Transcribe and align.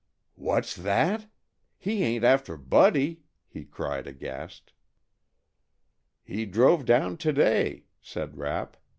"What's 0.33 0.75
that? 0.77 1.27
He 1.77 2.01
ain't 2.03 2.23
after 2.23 2.57
Buddy?" 2.57 3.21
he 3.47 3.65
cried 3.65 4.07
aghast. 4.07 4.73
"He 6.23 6.47
drove 6.47 6.85
down 6.85 7.17
to 7.17 7.31
day," 7.31 7.83
said 8.01 8.35
Rapp. 8.35 8.77